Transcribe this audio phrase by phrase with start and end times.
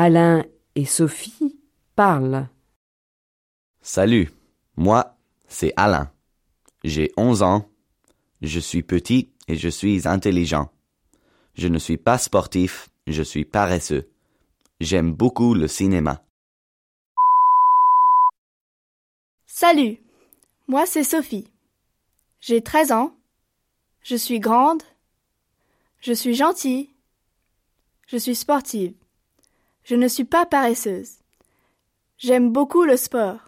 [0.00, 0.44] Alain
[0.76, 1.58] et Sophie
[1.96, 2.48] parlent.
[3.82, 4.30] Salut,
[4.76, 6.12] moi, c'est Alain.
[6.84, 7.68] J'ai 11 ans.
[8.40, 10.70] Je suis petit et je suis intelligent.
[11.54, 14.08] Je ne suis pas sportif, je suis paresseux.
[14.78, 16.22] J'aime beaucoup le cinéma.
[19.46, 20.00] Salut,
[20.68, 21.50] moi c'est Sophie.
[22.38, 23.16] J'ai 13 ans.
[24.02, 24.84] Je suis grande.
[25.98, 26.88] Je suis gentille.
[28.06, 28.94] Je suis sportive.
[29.88, 31.12] Je ne suis pas paresseuse.
[32.18, 33.47] J'aime beaucoup le sport.